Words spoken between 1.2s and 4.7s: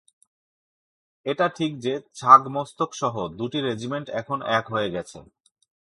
এটা ঠিক যে, ছাগ-মস্তকসহ দুটি রেজিমেন্ট এখন এক